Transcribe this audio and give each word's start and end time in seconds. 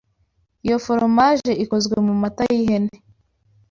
Iyo 0.65 0.77
foromaje 0.85 1.51
ikozwe 1.63 1.95
mu 2.07 2.13
mata 2.21 2.43
y'ihene. 2.51 2.95